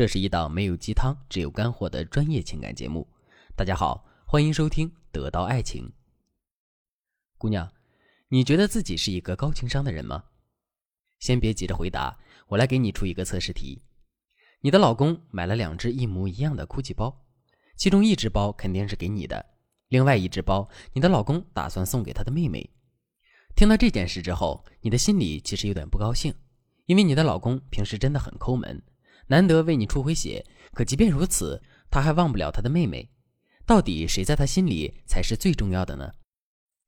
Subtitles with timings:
[0.00, 3.06] 这是一档没有鸡汤，只有干货的专业情感节目。
[3.54, 5.86] 大家好，欢迎收听《得到爱情》。
[7.36, 7.70] 姑娘，
[8.28, 10.24] 你觉得自己是一个高情商的人吗？
[11.18, 12.18] 先别急着回答，
[12.48, 13.82] 我来给你出一个测试题。
[14.62, 17.26] 你的老公买了两只一模一样的 GUCCI 包，
[17.76, 19.44] 其中一只包肯定是给你的，
[19.88, 22.70] 另外一只包你的老公打算送给他的妹妹。
[23.54, 26.32] 听到这件事之后，你的心里其实有点不高兴，
[26.86, 28.82] 因为你的老公平时真的很抠门。
[29.30, 33.08] 难得为你出回血，可即便如此，他还忘不了他的妹妹。
[33.64, 36.12] 到底谁在他心里才是最重要的呢？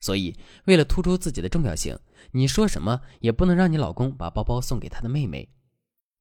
[0.00, 1.96] 所以，为了突出自己的重要性，
[2.32, 5.48] 你说什么也不能让你老公把包包送给他的妹妹。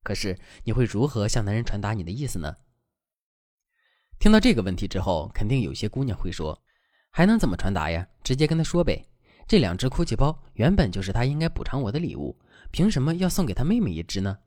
[0.03, 2.55] 可是，你会如何向男人传达你的意思呢？
[4.19, 6.61] 听到这个问题之后，肯定有些姑娘会说
[7.09, 8.07] ：“还能怎么传达呀？
[8.23, 9.03] 直接跟他说呗。
[9.47, 14.37] 这两只 GUCCI 包原本就是他应该补偿我的礼物，凭什么要送给他妹妹一只呢？”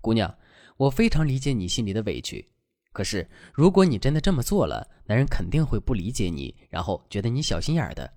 [0.00, 0.34] 姑娘，
[0.76, 2.48] 我非常理解你心里的委屈，
[2.92, 8.10] 可是如果你真的这么做了，男人肯定会不理解你，然后觉得你小心眼的。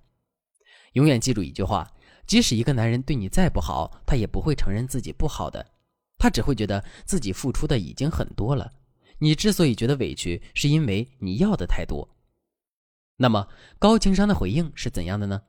[0.94, 1.92] 永远记住一句话：
[2.26, 5.66] 即使一个男人对你再不好，他也不会承认自己不好的，
[6.18, 8.72] 他只会觉得自己付出的已经很多了。
[9.20, 12.08] 你之所以觉得委屈，是因为你要的太多。
[13.18, 13.48] 那么
[13.78, 15.42] 高情商的回应是怎样的呢？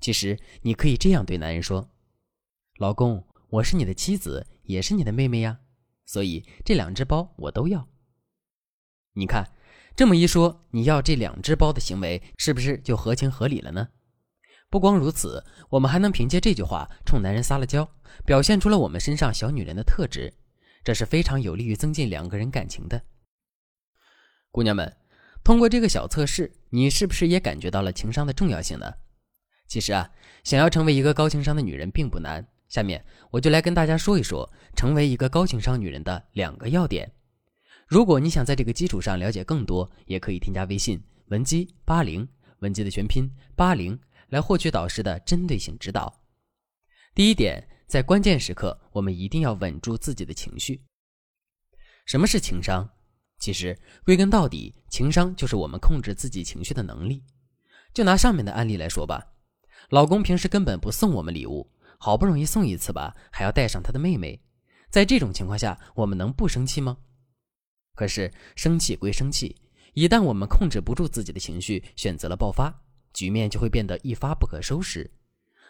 [0.00, 1.88] 其实你可以这样对男人说
[2.78, 5.58] ：“老公。”我是你的妻子，也是你的妹妹呀，
[6.06, 7.88] 所以这两只包我都要。
[9.14, 9.52] 你看，
[9.96, 13.88] 这么一说，你要这两只包的行为是不是就合情合理了呢？
[14.68, 17.90] 不光如此，我们还能凭借这句话冲男人撒了娇，
[18.24, 20.32] 表现出了我们身上小女人的特质，
[20.84, 23.02] 这是非常有利于增进两个人感情的。
[24.52, 24.96] 姑娘们，
[25.42, 28.94] 通过这个小测试，你是不是也感觉到了情商的重要性呢？
[29.66, 30.08] 其实啊，
[30.44, 32.46] 想要成为一个高情商的女人并不难。
[32.70, 37.12] 下面我就来跟大家说一说成为一个高情商女人的两个要点。
[37.86, 42.26] 如果你想在这个基础上了解更多，也可以添加微信文姬八零，
[42.60, 43.98] 文姬的全拼八零，
[44.28, 46.22] 来获取导师的针对性指导。
[47.12, 50.80] 第一点，在关键时刻，我们一定要稳住自己的情绪。
[52.06, 52.88] 什么是情商？
[53.40, 57.24] 其实归根到底，情商就是我们控制自己情绪的能力。
[57.92, 59.32] 就拿上面的案例来说吧，
[59.88, 61.68] 老公平时根本不送我们礼物。
[62.02, 64.40] 好不容易送一次吧，还要带上他的妹妹，
[64.88, 66.96] 在这种情况下，我们能不生气吗？
[67.94, 69.54] 可是生气归生气，
[69.92, 72.74] 一旦我们控制不住自己的情绪，选择了爆发，
[73.12, 75.10] 局面就会变得一发不可收拾。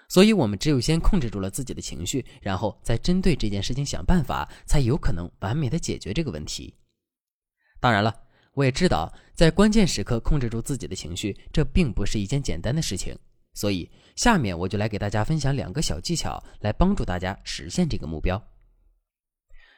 [0.09, 6.73] 所以，我们只有先控制住了自己的情绪，然后再针对这件事情想办法，才有可能完美的解决这个问题。
[7.81, 8.15] 当然了，
[8.55, 13.19] 我也知道，在关键时刻控制住自己的情绪，这并不是一件简单的事情。
[13.60, 18.43] 所以，下面我就来给大家分享两个小技巧，来帮助大家实现这个目标。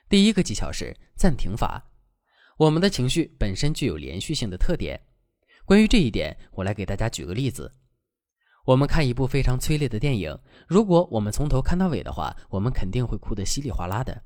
[0.09, 1.83] 第一个技巧是暂停法。
[2.59, 5.01] 我们的情绪本身具有连续性的特点。
[5.65, 7.75] 关于这一点，我来给大家举个例子。
[8.67, 10.39] 我们看一部非常催泪的电影，
[10.69, 14.23] 如果我们从头看到尾的话，我们肯定会哭得稀里哗啦的。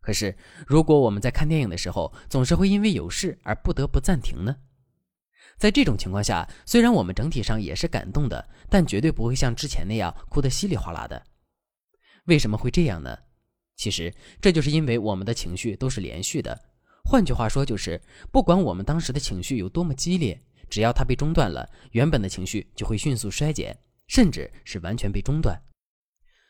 [0.00, 0.36] 可是，
[0.66, 4.56] 如果我们在看电影的时候，总是会因为有事而不得不暂停呢？
[5.60, 11.22] 在这种情况下，虽然我们整体上也是感动的，但绝对不会像之前那样哭得稀里哗啦的。
[12.24, 13.14] 为什么会这样呢？
[13.76, 14.10] 其实
[14.40, 16.58] 这就是因为我们的情绪都是连续的。
[17.04, 18.00] 换句话说，就是
[18.32, 25.60] 不管我们当时的情绪有多么激烈，只要它被中断了，原本的情绪就会迅速衰减，甚至是完全被中断。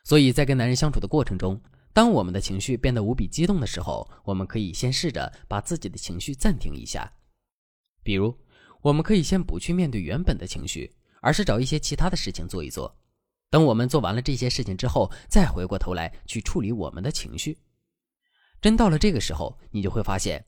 [0.05, 1.61] 所以在跟男人相处的过程中，
[1.93, 7.13] 当我们的情绪变得无比激动的时候，我们可以先试着把自己的情绪暂停一下，
[8.05, 8.33] 比如。
[8.83, 12.97] 我们可以先不去面对原本的情绪，而是找一些其他的事情做一做。
[13.51, 17.59] 等我们做完了这些事情之后，再回过头来去处理我们的情绪。
[18.63, 20.45] 真到了这个时候，你就会发现，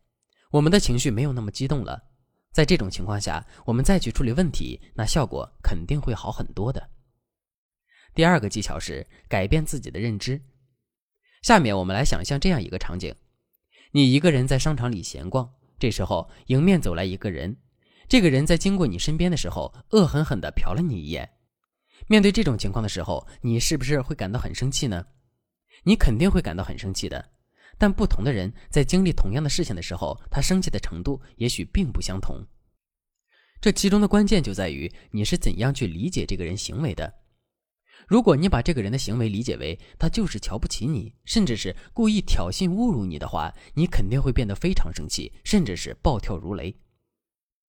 [0.50, 2.00] 我们的情绪没有那么激动了。
[2.53, 6.91] 在这种情况下，我们再去处理问题，那效果肯定会好很多的。
[8.15, 10.41] 第二个技巧是改变自己的认知。
[11.42, 13.15] 下面我们来想象这样一个场景：
[13.91, 17.57] 你一个人在商场里闲逛，这时候迎面走来一个人。
[18.12, 21.26] 这个人在经过你身边的时候，恶狠狠地瞟了你一眼。
[22.09, 25.03] 面对这种情况的时候，你是不是会感到很生气呢？
[25.82, 27.30] 你肯定会感到很生气的。
[27.78, 32.36] 但不同的人在经历同样的事情的时候，他生气的程度也许并不相同。
[33.62, 37.10] 这其中的关键就在于你是怎样去理解这个人行为的。
[38.06, 46.76] 如果你把这个人的行为理解为他就是瞧不起你，甚至是故意挑衅侮辱你的话，你肯定会变得非常生气，甚至是暴跳如雷。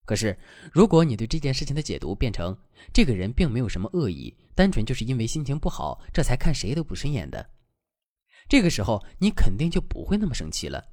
[0.06, 0.38] 可是，
[0.72, 2.56] 如果你对这件事情的解读变成
[2.92, 7.50] 这个人并没有什么恶意，单纯就是因为心情不好，这才看谁都不顺眼的，
[8.50, 10.84] 这个时候你肯定就不会那么生气了。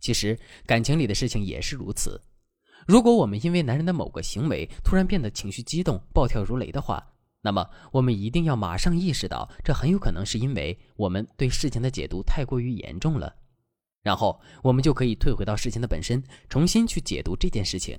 [0.00, 2.20] 其实感情里的事情也是如此。
[2.86, 7.02] 如果我们因为男人的某个行为突然变得情绪激动、暴跳如雷的话，
[7.40, 13.34] 那么我们一定要马上意识到，这很有可能是因为我们对事情的解读太过于严重了。
[14.04, 17.98] 然后我们就可以退回到事情的本身，重新去解读这件事情。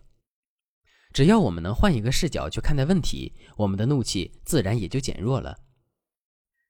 [1.11, 5.57] 只要我们能换一个视角去看待问题，我们的怒气自然也就减弱了。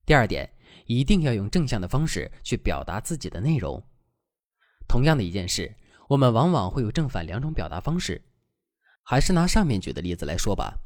[0.06, 0.50] 第二点，
[0.86, 3.84] 一定要用正向的方式去表达自己的内容。
[4.88, 5.76] 同样的一件事，
[6.08, 8.24] 我们往往会有正反两种表达方式。
[9.04, 10.80] 还是拿上面举的例子来说吧，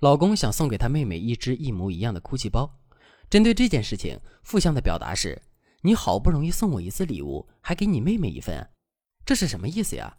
[0.00, 2.80] 老公想送给他妹妹一只一模一样的哭泣包。
[3.30, 5.40] 针对这件事情，负向的表达是：
[5.82, 8.70] 你好不容易送我一次礼物，还给你妹妹一份，
[9.24, 10.18] 这是什么意思呀？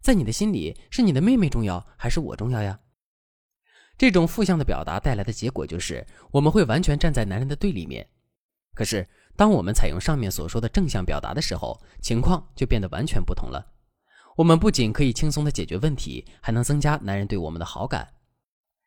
[0.00, 2.80] 在你的心里，是你的妹妹重要还是我重要呀？
[3.96, 8.08] 这种负向的表达带来的结果就是，我们会完全站在男人的对立面。
[8.74, 13.74] 可是，当我们采用上面所说的正向表达的时候，情况就变得完全不同了。
[14.36, 18.08] 我们不仅可以轻松的解决问题，还能增加男人对我们的好感。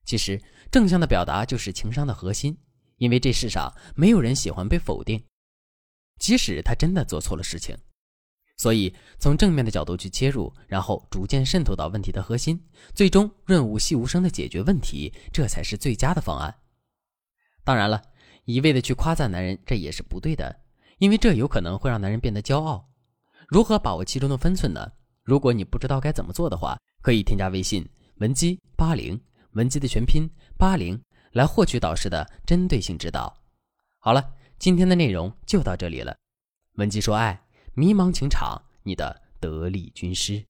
[0.05, 0.41] 其实，
[0.71, 2.57] 正向的表达就是情商的核心，
[2.95, 5.21] 因为这世上没有人喜欢被否定，
[6.21, 7.75] 即使他真的做错了事情。
[8.55, 12.63] 所以，从正面的角度去切入，然后逐渐渗透到问题的核心，
[12.93, 16.53] 最终润物细无声的解决问题，这才是最佳的方案。
[17.63, 17.99] 当然了，
[18.45, 20.55] 一味的去夸赞男人，这也是不对的，
[20.99, 22.87] 因为这有可能会让男人变得骄傲。
[23.47, 24.91] 如何把握其中的分寸呢？
[25.23, 27.83] 如果你不知道该怎么做的话，可以添加微信
[28.17, 29.19] 文姬八零，
[29.53, 31.01] 文姬的全拼八零，
[31.31, 33.35] 来获取导师的针对性指导。
[33.97, 36.15] 好了，今天的内容就到这里了，
[36.75, 37.41] 文姬说爱。
[37.73, 40.45] 迷茫情场，你的得力军师。